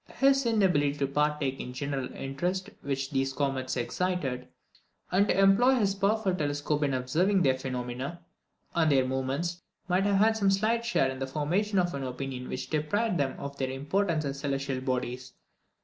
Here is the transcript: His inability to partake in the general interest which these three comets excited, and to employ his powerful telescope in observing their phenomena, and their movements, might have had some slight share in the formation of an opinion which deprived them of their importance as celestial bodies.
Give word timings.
His 0.15 0.47
inability 0.47 0.93
to 0.97 1.05
partake 1.05 1.59
in 1.59 1.67
the 1.67 1.73
general 1.73 2.11
interest 2.15 2.71
which 2.81 3.11
these 3.11 3.33
three 3.33 3.37
comets 3.37 3.77
excited, 3.77 4.47
and 5.11 5.27
to 5.27 5.39
employ 5.39 5.75
his 5.75 5.93
powerful 5.93 6.33
telescope 6.33 6.81
in 6.81 6.95
observing 6.95 7.43
their 7.43 7.53
phenomena, 7.55 8.19
and 8.73 8.91
their 8.91 9.05
movements, 9.05 9.61
might 9.87 10.05
have 10.05 10.17
had 10.17 10.35
some 10.35 10.49
slight 10.49 10.83
share 10.83 11.07
in 11.11 11.19
the 11.19 11.27
formation 11.27 11.77
of 11.77 11.93
an 11.93 12.01
opinion 12.01 12.49
which 12.49 12.71
deprived 12.71 13.19
them 13.19 13.39
of 13.39 13.57
their 13.59 13.69
importance 13.69 14.25
as 14.25 14.39
celestial 14.39 14.81
bodies. 14.81 15.33